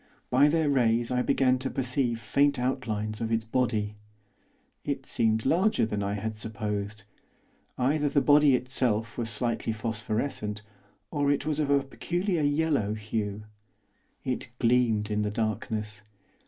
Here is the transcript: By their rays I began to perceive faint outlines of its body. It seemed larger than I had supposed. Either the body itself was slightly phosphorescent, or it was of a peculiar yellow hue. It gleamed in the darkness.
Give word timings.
By 0.31 0.47
their 0.47 0.67
rays 0.67 1.11
I 1.11 1.21
began 1.21 1.59
to 1.59 1.69
perceive 1.69 2.19
faint 2.19 2.57
outlines 2.57 3.21
of 3.21 3.31
its 3.31 3.45
body. 3.45 3.97
It 4.83 5.05
seemed 5.05 5.45
larger 5.45 5.85
than 5.85 6.01
I 6.01 6.15
had 6.15 6.35
supposed. 6.35 7.03
Either 7.77 8.09
the 8.09 8.19
body 8.19 8.55
itself 8.55 9.15
was 9.15 9.29
slightly 9.29 9.71
phosphorescent, 9.71 10.63
or 11.11 11.29
it 11.31 11.45
was 11.45 11.59
of 11.59 11.69
a 11.69 11.83
peculiar 11.83 12.41
yellow 12.41 12.95
hue. 12.95 13.43
It 14.23 14.49
gleamed 14.57 15.11
in 15.11 15.21
the 15.21 15.29
darkness. 15.29 16.01